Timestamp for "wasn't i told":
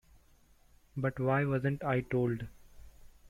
1.45-2.47